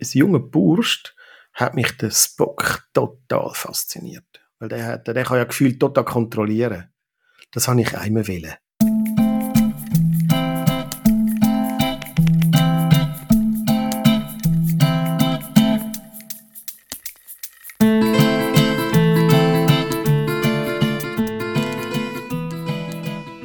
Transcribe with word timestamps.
als 0.00 0.14
junger 0.14 0.40
Bursch 0.40 1.14
hat 1.52 1.74
mich 1.74 1.96
der 1.98 2.10
Spock 2.10 2.88
total 2.92 3.50
fasziniert. 3.52 4.24
Weil 4.58 4.68
der, 4.68 4.86
hat, 4.86 5.06
der 5.06 5.24
kann 5.24 5.38
ja 5.38 5.44
gefühlt 5.44 5.78
total 5.78 6.04
kontrollieren. 6.04 6.90
Das 7.52 7.68
habe 7.68 7.80
ich 7.80 7.96
einmal 7.96 8.26
wollen. 8.26 8.54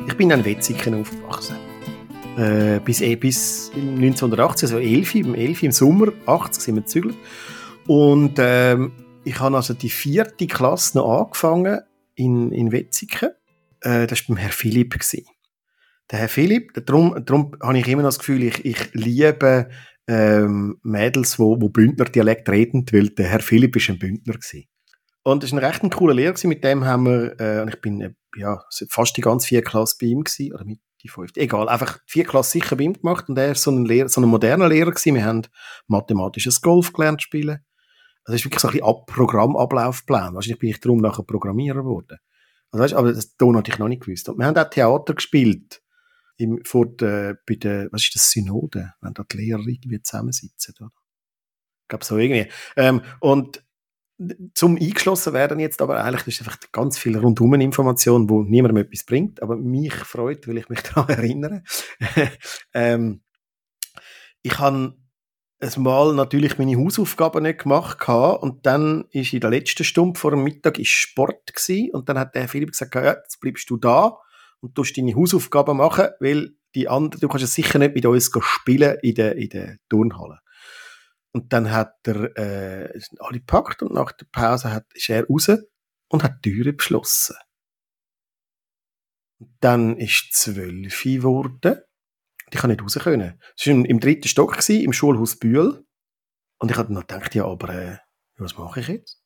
Ich 0.08 0.18
bin 0.18 0.32
an 0.32 0.46
Wetzigen 0.46 1.02
aufgewachsen. 1.02 1.65
Äh, 2.38 2.82
bis, 2.84 3.00
eh, 3.00 3.16
bis 3.16 3.72
1980, 3.74 4.64
also 4.64 4.80
11, 4.80 5.16
im 5.16 5.36
11 5.36 5.64
im 5.64 5.72
Sommer, 5.72 6.12
80 6.26 6.64
sind 6.64 6.76
wir 6.76 6.82
gezügelt. 6.82 7.16
Und 7.88 8.34
ähm, 8.40 8.92
ich 9.23 9.40
habe 9.40 9.55
also 9.55 9.73
die 9.73 9.90
vierte 9.90 10.48
Klasse 10.48 10.98
noch 10.98 11.22
angefangen 11.22 11.80
in, 12.16 12.52
in 12.52 12.72
Wetzigen. 12.72 13.30
Äh, 13.82 14.08
das 14.08 14.28
war 14.28 14.36
beim 14.36 14.38
Herr 14.38 14.52
Philipp. 14.52 14.94
Gewesen. 14.94 15.26
Der 16.12 16.20
Herr 16.20 16.30
Philipp, 16.30 16.73
darum, 16.86 17.23
darum 17.26 17.56
habe 17.64 17.80
ich 17.80 17.88
immer 17.88 18.04
noch 18.04 18.09
das 18.09 18.20
Gefühl, 18.20 18.44
ich, 18.44 18.66
ich 18.66 18.94
liebe 18.94 19.70
ähm, 20.08 20.78
Mädels, 20.84 21.40
wo, 21.40 21.59
wo 21.59 21.70
Bündner 21.70 22.06
Dialekt 22.06 22.50
reden, 22.50 22.86
weil 22.92 23.09
der 23.09 23.28
Herr 23.28 23.40
Philipp 23.40 23.76
ist 23.76 23.90
ein 23.90 23.98
Bündner 23.98 24.34
gewesen. 24.34 24.66
Und 25.23 25.44
es 25.44 25.52
war 25.52 25.59
ein 25.59 25.66
recht 25.66 25.84
ein 25.84 25.90
cooler 25.90 26.14
Lehrer 26.14 26.36
mit 26.44 26.64
dem 26.64 26.86
haben 26.86 27.06
wir, 27.06 27.40
äh, 27.40 27.62
und 27.62 27.70
ich 27.70 27.81
bin 27.81 28.02
äh, 28.02 28.14
ja, 28.36 28.62
fast 28.90 29.17
die 29.17 29.22
ganze 29.22 29.48
vier 29.48 29.64
Klasse 29.64 29.95
bei 30.00 30.08
ihm 30.08 30.23
gewesen, 30.23 30.54
oder 30.54 30.66
mit 30.66 30.80
die 31.05 31.09
fünfte, 31.09 31.40
egal, 31.40 31.70
einfach 31.70 32.00
vier 32.05 32.26
Klasse 32.26 32.52
sicher 32.52 32.76
bei 32.76 32.84
ihm 32.84 32.94
gemacht 32.94 33.30
und 33.30 33.38
er 33.38 33.50
war 33.50 33.55
so 33.55 33.72
ein, 33.72 33.86
Lehrer, 33.86 34.09
so 34.09 34.22
ein 34.22 34.27
moderner 34.27 34.68
Lehrer 34.68 34.91
gewesen. 34.91 35.16
Wir 35.16 35.26
haben 35.26 35.44
mathematisches 35.88 36.62
Golf 36.62 36.94
gelernt 36.94 37.22
spielen 37.22 37.59
also 38.26 38.36
es 38.36 38.41
ist 38.41 38.45
wirklich 38.45 38.59
so 38.59 38.68
ein 38.68 38.72
bisschen 38.72 38.88
Ab 38.88 39.05
Programmablaufplan. 39.05 40.34
Wahrscheinlich 40.34 40.59
bin 40.59 40.70
ich 40.70 40.80
darum 40.80 41.00
nachher 41.00 41.23
Programmierer 41.23 41.83
geworden. 41.83 42.17
Also 42.72 42.83
weißt, 42.83 42.94
aber 42.95 43.14
das 43.14 43.38
Ton 43.38 43.56
hatte 43.56 43.72
ich 43.72 43.78
noch 43.78 43.88
nicht 43.88 44.03
gewusst. 44.03 44.28
Und 44.30 44.39
wir 44.39 44.48
haben 44.48 44.58
auch 44.58 44.70
Theater 44.70 45.14
gespielt. 45.14 45.83
Im, 46.38 46.59
vor 46.66 46.88
der, 46.88 47.38
bei 47.48 47.56
der, 47.56 47.88
was 47.92 48.02
ist 48.02 48.16
das, 48.16 48.31
Synode? 48.31 48.94
Wenn 49.00 49.14
da 49.14 49.23
die 49.23 49.38
Lehrer 49.38 49.59
irgendwie 49.59 50.02
zusammensitzen, 50.02 50.73
oder? 50.80 50.92
Ich 51.83 51.88
glaube 51.88 52.03
so 52.03 52.17
irgendwie. 52.17 52.52
Ähm, 52.76 53.03
und 53.20 53.64
zum 54.53 54.77
eingeschlossen 54.77 55.33
werden 55.33 55.59
jetzt 55.59 55.81
aber 55.81 56.02
eigentlich 56.03 56.27
ist 56.27 56.47
einfach 56.47 56.59
ganz 56.71 56.97
viel 56.97 57.17
rundum 57.17 57.53
Information, 57.55 58.30
wo 58.30 58.44
niemandem 58.44 58.83
etwas 58.85 59.03
bringt, 59.03 59.41
aber 59.41 59.58
mich 59.58 59.94
freut, 59.94 60.47
weil 60.47 60.58
ich 60.58 60.69
mich 60.69 60.81
daran 60.94 61.09
erinnere. 61.09 61.63
ähm, 62.73 63.21
ich 64.41 64.58
habe 64.59 64.95
ein 65.59 65.83
Mal 65.83 66.13
natürlich 66.13 66.58
meine 66.58 66.77
Hausaufgaben 66.77 67.43
nicht 67.43 67.63
gemacht 67.63 68.08
und 68.08 68.66
dann 68.66 69.05
ist 69.11 69.33
in 69.33 69.39
der 69.39 69.49
letzten 69.49 69.83
Stunde 69.83 70.19
vor 70.19 70.31
dem 70.31 70.43
Mittag 70.43 70.80
ist 70.80 70.89
Sport 70.89 71.53
gewesen, 71.53 71.91
und 71.93 72.09
dann 72.09 72.19
hat 72.19 72.36
der 72.36 72.47
Philipp 72.47 72.71
gesagt, 72.71 72.95
ja, 72.95 73.16
jetzt 73.16 73.39
bleibst 73.39 73.69
du 73.69 73.77
da 73.77 74.17
und 74.59 74.75
tust 74.75 74.97
deine 74.97 75.16
Hausaufgaben 75.16 75.77
machen, 75.77 76.09
weil 76.19 76.52
die 76.75 76.88
anderen, 76.89 77.21
du 77.21 77.27
kannst 77.27 77.43
ja 77.43 77.47
sicher 77.47 77.80
nicht 77.80 77.95
mit 77.95 78.05
uns 78.05 78.30
spielen 78.41 78.97
in 79.02 79.16
der, 79.16 79.38
in 79.38 79.49
der 79.49 79.77
Turnhalle. 79.89 80.39
Und 81.36 81.52
dann 81.52 81.69
hat 81.69 81.95
er 82.08 82.38
äh, 82.38 83.00
alle 83.19 83.39
gepackt 83.39 83.81
und 83.81 83.94
nach 83.94 84.14
der 84.14 84.25
Pause 84.31 84.72
hat, 84.72 84.86
ist 84.94 85.09
er 85.09 85.28
raus 85.28 85.50
und 86.08 86.23
hat 86.23 86.45
die 86.45 86.53
Türe 86.53 86.72
beschlossen. 86.72 87.36
Dann 89.59 89.97
ist 89.97 90.30
zwölf 90.31 91.03
geworden 91.03 91.81
ich 92.52 92.59
kann 92.59 92.69
nicht 92.69 92.81
raus 92.81 92.97
können. 93.02 93.39
Es 93.58 93.67
war 93.67 93.73
im, 93.73 94.00
dritten 94.00 94.27
Stock, 94.27 94.53
gewesen, 94.53 94.81
im 94.81 94.94
Schulhaus 94.94 95.38
Bühl. 95.38 95.86
Und 96.59 96.72
ich 96.72 96.77
habe 96.77 96.94
noch 96.94 97.02
gedacht, 97.02 97.36
ja, 97.36 97.45
aber 97.45 97.70
äh, 97.70 97.97
was 98.38 98.58
mache 98.58 98.80
ich 98.80 98.88
jetzt? 98.88 99.22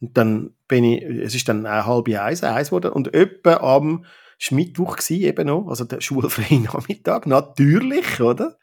Und 0.00 0.16
dann 0.16 0.54
bin 0.68 0.84
ich, 0.84 1.02
es 1.02 1.34
ist 1.34 1.48
dann 1.48 1.64
eine 1.64 1.86
halbe 1.86 2.20
eins, 2.20 2.42
eins 2.42 2.68
geworden. 2.68 2.92
Und 2.92 3.14
etwa 3.14 3.56
am 3.56 4.04
Mittwoch 4.50 4.98
war 4.98 5.10
eben 5.10 5.46
noch, 5.46 5.68
also 5.68 5.84
der 5.84 6.00
schulfreie 6.00 6.60
Nachmittag, 6.62 7.26
natürlich, 7.26 8.20
oder? 8.20 8.58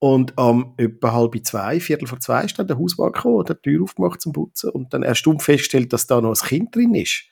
Und 0.00 0.38
am 0.38 0.74
ähm, 0.78 0.86
etwa 0.86 1.12
halb 1.12 1.46
zwei, 1.46 1.78
viertel 1.78 2.08
vor 2.08 2.18
zwei, 2.20 2.44
ist 2.44 2.58
dann 2.58 2.66
der 2.66 2.78
Hauswart 2.78 3.14
gekommen, 3.14 3.40
hat 3.40 3.50
die 3.50 3.70
Tür 3.70 3.82
aufgemacht 3.82 4.22
zum 4.22 4.32
Putzen 4.32 4.70
und 4.70 4.94
dann 4.94 5.02
erst 5.02 5.28
festgestellt, 5.38 5.92
dass 5.92 6.06
da 6.06 6.22
noch 6.22 6.30
ein 6.30 6.48
Kind 6.48 6.74
drin 6.74 6.94
ist. 6.94 7.24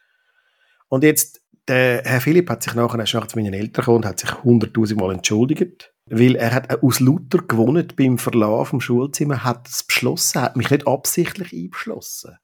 Und 0.88 1.02
jetzt 1.02 1.40
der 1.66 2.02
Herr 2.04 2.20
Philipp 2.20 2.50
hat 2.50 2.62
sich 2.62 2.74
nachher 2.74 2.98
erst 2.98 3.30
zu 3.30 3.38
meinen 3.38 3.54
Eltern 3.54 3.82
gekommen 3.82 3.96
und 3.98 4.06
hat 4.06 4.20
sich 4.20 4.44
hunderttausend 4.44 5.00
Mal 5.00 5.14
entschuldigt, 5.14 5.94
weil 6.06 6.36
er 6.36 6.54
hat 6.54 6.82
aus 6.82 7.00
Luther 7.00 7.38
gewonnen 7.38 7.88
beim 7.96 8.18
Verlassen 8.18 8.66
vom 8.66 8.80
Schulzimmer, 8.82 9.44
hat 9.44 9.66
es 9.66 9.84
beschlossen, 9.84 10.42
hat 10.42 10.56
mich 10.56 10.70
nicht 10.70 10.86
absichtlich 10.86 11.54
einbeschlossen. 11.54 12.36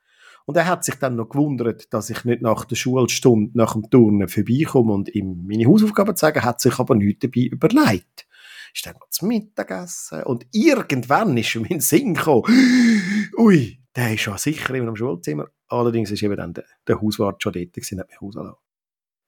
Und 0.46 0.56
er 0.56 0.66
hat 0.66 0.84
sich 0.84 0.94
dann 0.96 1.16
noch 1.16 1.28
gewundert, 1.28 1.92
dass 1.92 2.08
ich 2.08 2.24
nicht 2.24 2.40
nach 2.42 2.64
der 2.64 2.76
Schulstunde, 2.76 3.50
nach 3.54 3.74
dem 3.74 3.90
Turnen 3.90 4.28
vorbeikomme 4.28 4.92
und 4.92 5.14
ihm 5.14 5.46
meine 5.46 5.66
Hausaufgaben 5.66 6.16
zeige, 6.16 6.42
hat 6.42 6.60
sich 6.60 6.78
aber 6.78 6.94
nichts 6.94 7.20
dabei 7.20 7.48
überlegt. 7.50 8.26
Ist 8.74 8.86
dann 8.86 8.96
zum 9.10 9.28
Mittagessen 9.28 10.24
und 10.24 10.46
irgendwann 10.52 11.36
ist 11.36 11.54
ihm 11.54 11.62
in 11.62 11.68
den 11.68 11.80
Sinn 11.80 12.14
gekommen, 12.14 12.42
ui, 13.38 13.80
der 13.94 14.14
ist 14.14 14.22
schon 14.22 14.36
sicher 14.36 14.74
immer 14.74 14.88
im 14.88 14.96
Schulzimmer. 14.96 15.46
Allerdings 15.68 16.10
ist 16.10 16.22
eben 16.22 16.36
dann 16.36 16.54
der, 16.54 16.64
der 16.88 17.00
Hauswart 17.00 17.42
schon 17.42 17.52
dort 17.52 17.72
gewesen, 17.72 18.00
hat 18.00 18.08
mich 18.08 18.20
rausgelassen. 18.20 18.58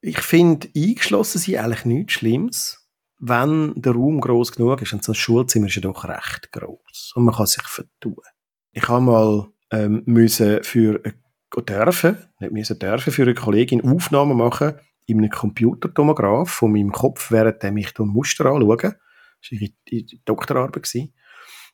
Ich 0.00 0.20
finde, 0.20 0.68
eingeschlossen 0.76 1.38
sind 1.38 1.56
eigentlich 1.56 1.84
nichts 1.84 2.12
Schlimmes, 2.14 2.88
wenn 3.18 3.72
der 3.76 3.92
Raum 3.92 4.20
groß 4.20 4.52
genug 4.52 4.82
ist. 4.82 4.92
Und 4.92 5.04
so 5.04 5.12
ein 5.12 5.16
Schulzimmer 5.16 5.68
ist 5.68 5.76
ja 5.76 5.82
doch 5.82 6.04
recht 6.04 6.52
groß 6.52 7.12
und 7.14 7.24
man 7.24 7.34
kann 7.34 7.46
sich 7.46 7.62
vertun. 7.62 8.16
Ich 8.72 8.88
habe 8.88 9.00
mal 9.00 9.48
ähm, 9.70 10.02
müssen 10.06 10.62
für 10.64 11.00
dürfen, 11.56 12.18
nicht 12.40 12.52
müssen 12.52 12.78
dürfen, 12.78 13.12
für 13.12 13.22
eine 13.22 13.34
Kollegin 13.34 13.84
Aufnahmen 13.84 14.36
machen 14.36 14.74
in 15.06 15.18
einem 15.18 15.30
Computertomograph 15.30 16.50
von 16.50 16.72
meinem 16.72 16.92
Kopf, 16.92 17.30
während 17.30 17.62
mich 17.72 17.94
durch 17.94 18.08
Muster 18.08 18.46
anschauen. 18.46 18.94
Das 19.40 19.60
war 19.60 19.68
ihre 19.90 20.06
Doktorarbeit. 20.24 21.10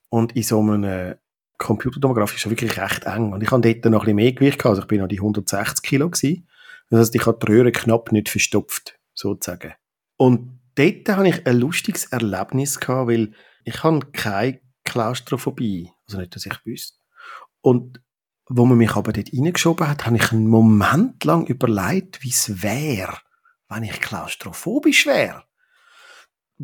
Und 0.08 0.36
in 0.36 0.42
so 0.42 0.60
einem 0.60 1.14
Computertomograph 1.58 2.34
ist 2.34 2.44
es 2.44 2.50
wirklich 2.50 2.78
recht 2.78 3.04
eng. 3.04 3.32
Und 3.32 3.42
ich 3.42 3.50
hatte 3.50 3.74
dort 3.74 3.92
noch 3.92 4.00
ein 4.00 4.04
bisschen 4.04 4.16
mehr 4.16 4.32
Gewicht 4.32 4.58
gehabt. 4.58 4.72
Also 4.72 4.82
ich 4.82 4.88
bin 4.88 5.00
noch 5.00 5.08
die 5.08 5.20
160 5.20 5.82
Kilo 5.82 6.10
gewesen. 6.10 6.48
Das 6.90 7.00
heißt, 7.00 7.14
ich 7.14 7.26
habe 7.26 7.38
die 7.44 7.52
Röhre 7.52 7.72
knapp 7.72 8.12
nicht 8.12 8.28
verstopft, 8.28 8.98
sozusagen. 9.14 9.72
Und 10.16 10.60
dort 10.74 11.08
hatte 11.08 11.28
ich 11.28 11.46
ein 11.46 11.56
lustiges 11.56 12.06
Erlebnis 12.06 12.80
gehabt, 12.80 13.08
weil 13.08 13.32
ich 13.64 13.82
habe 13.82 14.04
keine 14.12 14.60
Klaustrophobie. 14.84 15.90
Also 16.06 16.18
nicht, 16.18 16.34
dass 16.34 16.46
ich 16.46 16.66
wüsste. 16.66 16.98
Und 17.60 18.02
wo 18.48 18.66
man 18.66 18.76
mich 18.76 18.94
aber 18.96 19.12
dort 19.12 19.32
reingeschoben 19.32 19.88
hat, 19.88 20.04
habe 20.04 20.16
ich 20.16 20.32
einen 20.32 20.48
Moment 20.48 21.24
lang 21.24 21.46
überlegt, 21.46 22.22
wie 22.22 22.30
es 22.30 22.62
wäre, 22.62 23.18
wenn 23.68 23.84
ich 23.84 24.00
klaustrophobisch 24.00 25.06
wäre. 25.06 25.44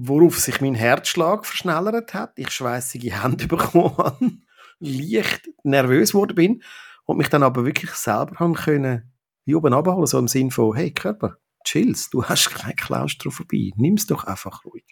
Worauf 0.00 0.38
sich 0.38 0.60
mein 0.60 0.74
Herzschlag 0.74 1.44
verschnellert 1.44 2.14
hat, 2.14 2.32
ich 2.36 2.50
schweißige 2.50 3.22
Hände 3.22 3.46
bekommen 3.48 4.44
leicht 4.80 5.48
nervös 5.64 6.12
geworden 6.12 6.34
bin 6.34 6.62
und 7.04 7.18
mich 7.18 7.28
dann 7.28 7.42
aber 7.42 7.64
wirklich 7.64 7.90
selber 7.92 8.36
haben 8.38 8.54
können 8.54 9.12
wie 9.44 9.54
oben 9.54 9.72
abholen, 9.72 10.06
so 10.06 10.18
im 10.18 10.28
Sinn 10.28 10.50
von, 10.50 10.76
hey 10.76 10.92
Körper, 10.92 11.38
chills, 11.64 12.10
du 12.10 12.24
hast 12.24 12.50
keine 12.50 12.74
Klaustrophobie, 12.74 13.72
nimm's 13.76 14.06
doch 14.06 14.24
einfach 14.24 14.64
ruhig. 14.64 14.84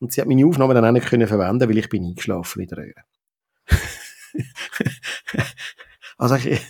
Und 0.00 0.12
sie 0.12 0.20
hat 0.20 0.28
meine 0.28 0.44
Aufnahme 0.46 0.74
dann 0.74 0.84
auch 0.84 0.92
nicht 0.92 1.06
können 1.06 1.28
verwenden, 1.28 1.68
weil 1.68 1.78
ich 1.78 1.88
bin 1.88 2.04
eingeschlafen 2.04 2.62
in 2.62 2.68
der 2.68 2.78
Röhre. 2.78 3.04
also 6.18 6.34
ich, 6.34 6.60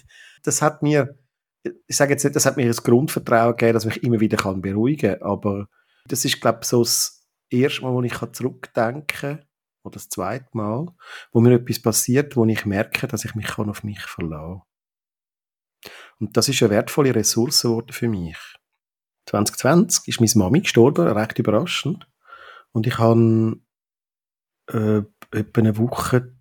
das 0.43 0.63
hat 0.63 0.83
mir, 0.83 1.19
ich 1.63 1.97
sage 1.97 2.13
jetzt 2.13 2.25
nicht, 2.25 2.37
das 2.37 2.47
hat 2.47 2.57
mir 2.57 2.67
ein 2.67 2.73
Grundvertrauen 2.73 3.57
gegeben, 3.57 3.75
dass 3.75 3.87
mich 3.87 4.03
immer 4.03 4.21
wieder 4.21 4.37
kann 4.37 4.61
beruhigen 4.61 5.21
aber 5.23 5.69
das 6.07 6.25
ist, 6.25 6.41
glaube 6.41 6.61
ich, 6.63 6.69
so 6.69 6.83
das 6.83 7.18
erste 7.51 7.83
Mal, 7.83 7.93
wo 7.93 8.03
ich 8.03 8.19
zurückdenken 8.33 9.07
kann, 9.07 9.45
oder 9.83 9.95
das 9.95 10.09
zweite 10.09 10.49
Mal, 10.53 10.87
wo 11.33 11.41
mir 11.41 11.55
etwas 11.55 11.81
passiert, 11.81 12.37
wo 12.37 12.45
ich 12.45 12.67
merke, 12.67 13.07
dass 13.07 13.25
ich 13.25 13.35
mich 13.35 13.59
auf 13.59 13.85
mich 13.85 14.01
verlassen 14.01 14.61
kann. 14.61 15.93
Und 16.21 16.37
das 16.37 16.49
ist 16.49 16.63
eine 16.63 16.71
wertvolle 16.71 17.15
Ressource 17.15 17.63
geworden 17.63 17.93
für 17.93 18.09
mich. 18.09 18.39
2020 19.27 20.09
ist 20.09 20.21
meine 20.21 20.33
Mami 20.35 20.61
gestorben, 20.63 21.07
recht 21.07 21.39
überraschend. 21.39 22.09
Und 22.73 22.87
ich 22.87 22.99
habe 22.99 23.61
äh, 24.69 25.03
etwa 25.31 25.61
eine 25.61 25.77
Woche, 25.79 26.35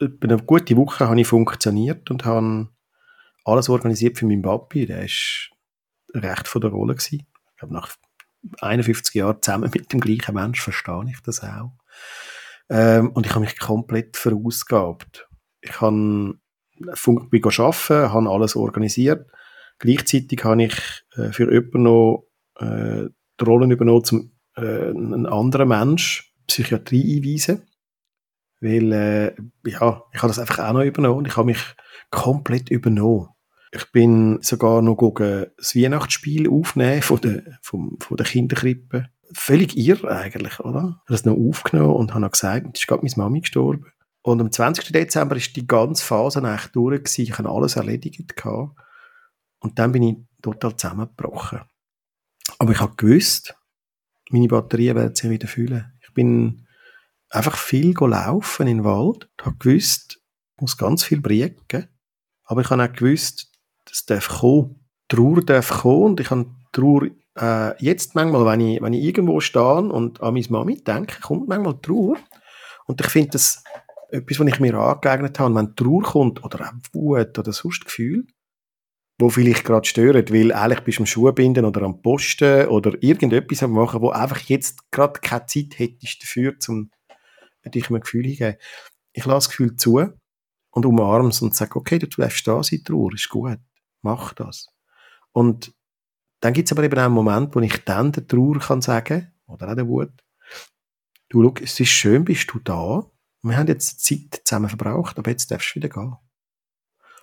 etwa 0.00 0.28
eine 0.28 0.42
gute 0.42 0.76
Woche 0.76 1.08
habe 1.08 1.20
ich 1.20 1.26
funktioniert 1.26 2.10
und 2.10 2.24
habe 2.24 2.68
alles 3.44 3.68
organisiert 3.68 4.18
für 4.18 4.26
meinen 4.26 4.42
Papi. 4.42 4.86
Der 4.86 5.04
ist 5.04 5.50
recht 6.12 6.48
von 6.48 6.60
der 6.60 6.70
Rolle 6.70 6.94
gewesen. 6.94 7.26
Ich 7.50 7.56
glaube, 7.56 7.74
nach 7.74 7.96
51 8.60 9.14
Jahren 9.14 9.42
zusammen 9.42 9.70
mit 9.72 9.92
dem 9.92 10.00
gleichen 10.00 10.34
Mensch 10.34 10.60
verstehe 10.60 11.04
ich 11.08 11.20
das 11.20 11.42
auch. 11.42 11.72
Ähm, 12.68 13.10
und 13.10 13.26
ich 13.26 13.32
habe 13.32 13.44
mich 13.44 13.58
komplett 13.58 14.16
verausgabt. 14.16 15.28
Ich 15.60 15.80
habe 15.80 16.34
arbeiten, 17.60 18.12
habe 18.12 18.30
alles 18.30 18.56
organisiert. 18.56 19.26
Gleichzeitig 19.78 20.44
habe 20.44 20.64
ich 20.64 21.04
äh, 21.16 21.32
für 21.32 21.52
jemanden 21.52 21.82
noch 21.82 22.26
äh, 22.58 23.08
die 23.40 23.44
Rollen 23.44 23.70
übernommen, 23.70 24.04
zum 24.04 24.32
äh, 24.56 24.88
einen 24.88 25.26
anderen 25.26 25.68
Mensch 25.68 26.32
Psychiatrie 26.46 27.16
einweisen. 27.16 27.62
Weil, 28.60 28.92
äh, 28.92 29.26
ja, 29.66 30.02
ich 30.12 30.22
habe 30.22 30.28
das 30.28 30.38
einfach 30.38 30.60
auch 30.60 30.72
noch 30.72 30.82
übernommen 30.82 31.26
ich 31.26 31.36
habe 31.36 31.46
mich 31.46 31.62
komplett 32.10 32.70
übernommen. 32.70 33.28
Ich 33.76 33.92
bin 33.92 34.38
sogar 34.40 34.80
noch 34.80 34.96
gegen 34.96 35.46
das 35.58 35.76
Weihnachtsspiel 35.76 36.48
aufnehmen 36.48 37.02
von 37.02 37.20
der, 37.20 37.58
vom, 37.60 37.98
von 38.00 38.16
der 38.16 38.24
Kinderkrippe. 38.24 39.10
Völlig 39.32 39.76
irre 39.76 40.10
eigentlich, 40.16 40.60
oder? 40.60 40.78
Ich 40.78 40.84
habe 40.84 41.02
das 41.08 41.24
noch 41.26 41.36
aufgenommen 41.36 41.94
und 41.94 42.10
habe 42.12 42.20
noch 42.20 42.30
gesagt, 42.30 42.66
es 42.72 42.80
ist 42.80 42.86
gerade 42.86 43.02
meine 43.02 43.14
Mami 43.16 43.40
gestorben. 43.40 43.92
Und 44.22 44.40
am 44.40 44.50
20. 44.50 44.92
Dezember 44.92 45.36
ist 45.36 45.54
die 45.54 45.66
ganze 45.66 46.04
Phase 46.04 46.42
eigentlich 46.42 46.72
durch 46.72 47.04
gewesen. 47.04 47.22
Ich 47.22 47.38
habe 47.38 47.50
alles 47.50 47.76
erledigt 47.76 48.34
gehabt. 48.34 48.76
Und 49.60 49.78
dann 49.78 49.92
bin 49.92 50.02
ich 50.02 50.16
total 50.42 50.76
zusammengebrochen. 50.76 51.60
Aber 52.58 52.72
ich 52.72 52.80
habe 52.80 52.96
gewusst, 52.96 53.56
meine 54.30 54.48
Batterien 54.48 54.96
werden 54.96 55.14
sich 55.14 55.30
wieder 55.30 55.48
füllen. 55.48 55.92
Ich 56.02 56.14
bin 56.14 56.66
einfach 57.28 57.56
viel 57.56 57.94
laufen 57.98 58.66
in 58.66 58.78
den 58.78 58.84
Wald. 58.84 59.28
Ich 59.38 59.46
habe 59.46 59.56
gewusst, 59.58 60.20
ich 60.56 60.60
muss 60.60 60.76
ganz 60.76 61.04
viel 61.04 61.20
briegen. 61.20 61.88
Aber 62.44 62.60
ich 62.62 62.70
habe 62.70 62.82
auch 62.82 62.92
gewusst, 62.92 63.52
das 63.88 64.04
darf 64.06 64.28
kommen. 64.28 64.80
Trauer 65.08 65.42
darf 65.42 65.82
kommen. 65.82 66.02
Und 66.04 66.20
ich 66.20 66.30
habe 66.30 66.46
Trauer, 66.72 67.08
äh, 67.38 67.84
jetzt 67.84 68.14
manchmal, 68.14 68.44
wenn 68.46 68.60
ich, 68.60 68.82
wenn 68.82 68.92
ich 68.92 69.04
irgendwo 69.04 69.40
stehe 69.40 69.78
und 69.78 70.20
an 70.20 70.34
meine 70.34 70.46
Mami 70.50 70.82
denke, 70.82 71.20
kommt 71.20 71.48
manchmal 71.48 71.80
Trauer. 71.80 72.16
Und 72.86 73.00
ich 73.00 73.08
finde 73.08 73.30
das 73.30 73.62
etwas, 74.10 74.40
was 74.40 74.46
ich 74.46 74.60
mir 74.60 74.74
angeeignet 74.74 75.38
habe. 75.38 75.54
Wenn 75.54 75.74
Trauer 75.76 76.02
kommt, 76.02 76.44
oder 76.44 76.66
auch 76.66 76.72
Wut 76.92 77.38
oder 77.38 77.52
sonst 77.52 77.84
Gefühl, 77.84 78.26
wo 79.18 79.30
vielleicht 79.30 79.64
gerade 79.64 79.86
stören, 79.86 80.28
weil 80.30 80.52
eigentlich 80.52 80.80
bist 80.80 80.98
du 80.98 81.02
am 81.02 81.06
Schuh 81.06 81.32
binden 81.32 81.64
oder 81.64 81.82
am 81.82 82.02
Posten 82.02 82.68
oder 82.68 82.92
irgendetwas 83.02 83.62
am 83.62 83.72
machen, 83.72 84.02
wo 84.02 84.10
einfach 84.10 84.40
jetzt 84.40 84.90
gerade 84.90 85.20
keine 85.20 85.46
Zeit 85.46 85.78
hättest 85.78 86.22
dafür, 86.22 86.54
um 86.68 86.90
dich 87.64 87.90
ein 87.90 88.00
Gefühl 88.00 88.24
hinzugeben. 88.24 88.56
Ich 89.12 89.24
lasse 89.24 89.48
das 89.48 89.48
Gefühl 89.48 89.76
zu 89.76 90.06
und 90.70 90.84
umarme 90.84 91.30
es 91.30 91.40
und 91.40 91.54
sage, 91.54 91.76
okay, 91.76 91.98
du 91.98 92.06
darfst 92.06 92.46
da 92.46 92.62
sein, 92.62 92.82
Trauer, 92.84 93.14
ist 93.14 93.30
gut, 93.30 93.58
mach 94.06 94.32
das. 94.32 94.68
Und 95.32 95.74
dann 96.40 96.52
gibt 96.52 96.68
es 96.68 96.72
aber 96.72 96.84
eben 96.84 96.98
auch 96.98 97.04
einen 97.04 97.14
Moment, 97.14 97.54
wo 97.54 97.60
ich 97.60 97.84
dann 97.84 98.12
der 98.12 98.26
Trauer 98.26 98.58
kann 98.58 98.80
sagen, 98.80 99.32
oder 99.46 99.70
auch 99.70 99.74
der 99.74 99.86
Wut, 99.86 100.12
du, 101.28 101.42
schau, 101.42 101.54
es 101.62 101.78
ist 101.80 101.88
schön, 101.88 102.24
bist 102.24 102.50
du 102.52 102.58
da, 102.60 103.04
wir 103.42 103.56
haben 103.56 103.68
jetzt 103.68 104.04
Zeit 104.04 104.42
zusammen 104.44 104.68
verbraucht, 104.68 105.18
aber 105.18 105.30
jetzt 105.30 105.50
darfst 105.50 105.72
du 105.72 105.76
wieder 105.76 105.88
gehen. 105.88 106.16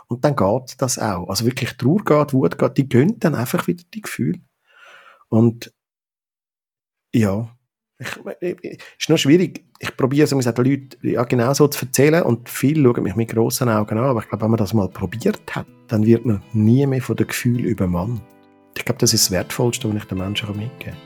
Und 0.08 0.24
dann 0.24 0.36
geht 0.36 0.82
das 0.82 1.00
auch. 1.00 1.28
Also 1.30 1.46
wirklich 1.46 1.76
Trauer 1.78 2.04
geht, 2.04 2.34
Wut 2.34 2.58
geht, 2.58 2.78
die 2.78 2.88
gehen 2.88 3.20
dann 3.20 3.36
einfach 3.36 3.68
wieder 3.68 3.84
die 3.94 4.02
Gefühle. 4.02 4.40
Und 5.30 5.74
ja, 7.14 7.56
ich, 8.00 8.58
ich, 8.62 8.80
ist 9.00 9.10
noch 9.10 9.18
schwierig. 9.18 9.64
Ich 9.80 9.96
probiere 9.96 10.24
es 10.24 10.30
den 10.30 10.66
Leuten 10.66 10.90
ja, 11.02 11.24
genau 11.24 11.54
so 11.54 11.68
zu 11.68 11.86
erzählen 11.86 12.24
und 12.24 12.50
viele 12.50 12.84
schauen 12.84 13.04
mich 13.04 13.16
mit 13.16 13.30
grossen 13.30 13.70
Augen 13.70 13.98
an, 13.98 14.06
aber 14.06 14.22
ich 14.22 14.30
glaube, 14.30 14.44
wenn 14.44 14.52
man 14.52 14.58
das 14.58 14.74
mal 14.74 14.90
probiert 14.90 15.42
hat, 15.52 15.68
dann 15.88 16.06
wird 16.06 16.26
man 16.26 16.42
nie 16.54 16.86
mehr 16.86 17.02
von 17.02 17.16
den 17.16 17.28
Gefühlen 17.28 17.66
übermannt. 17.66 18.22
Ich 18.78 18.86
glaube, 18.86 19.00
das 19.00 19.14
ist 19.14 19.26
das 19.26 19.32
Wertvollste, 19.32 19.90
was 19.90 19.96
ich 19.96 20.06
den 20.06 20.18
Menschen 20.18 20.48
mitgeben 20.50 20.78
kann. 20.80 20.98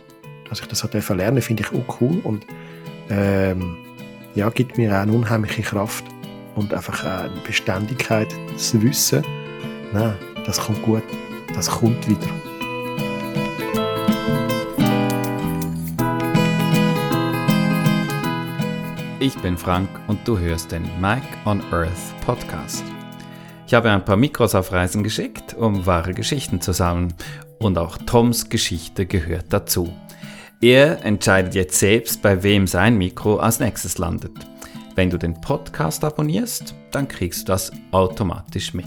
Dass 0.49 0.61
ich 0.61 0.67
das 0.67 1.09
lernen 1.09 1.41
finde 1.41 1.63
ich 1.63 1.77
auch 1.77 2.01
cool 2.01 2.21
und 2.23 2.45
ähm, 3.09 3.77
ja, 4.35 4.49
gibt 4.49 4.77
mir 4.77 4.93
auch 4.93 5.01
eine 5.01 5.11
unheimliche 5.11 5.63
Kraft 5.63 6.05
und 6.55 6.73
einfach 6.73 7.03
eine 7.03 7.41
Beständigkeit, 7.45 8.33
zu 8.55 8.81
wissen, 8.81 9.23
nein, 9.93 10.15
das 10.45 10.59
kommt 10.59 10.81
gut, 10.83 11.03
das 11.53 11.69
kommt 11.69 12.07
wieder. 12.07 12.46
Ich 19.19 19.35
bin 19.39 19.57
Frank 19.57 19.89
und 20.05 20.27
du 20.27 20.37
hörst 20.37 20.71
den 20.71 20.83
Mike 21.01 21.25
on 21.45 21.59
Earth 21.71 22.21
Podcast. 22.23 22.83
Ich 23.65 23.73
habe 23.73 23.89
ein 23.89 24.05
paar 24.05 24.15
Mikros 24.15 24.53
auf 24.53 24.71
Reisen 24.71 25.03
geschickt, 25.03 25.55
um 25.55 25.87
wahre 25.87 26.13
Geschichten 26.13 26.61
zu 26.61 26.71
sammeln 26.71 27.15
und 27.57 27.79
auch 27.79 27.97
Toms 27.97 28.47
Geschichte 28.47 29.07
gehört 29.07 29.45
dazu. 29.49 29.91
Er 30.61 31.03
entscheidet 31.03 31.55
jetzt 31.55 31.79
selbst, 31.79 32.21
bei 32.21 32.43
wem 32.43 32.67
sein 32.67 32.95
Mikro 32.95 33.37
als 33.37 33.59
nächstes 33.59 33.97
landet. 33.97 34.33
Wenn 34.93 35.09
du 35.09 35.17
den 35.17 35.41
Podcast 35.41 36.03
abonnierst, 36.03 36.75
dann 36.91 37.07
kriegst 37.07 37.41
du 37.41 37.53
das 37.53 37.71
automatisch 37.89 38.75
mit. 38.75 38.85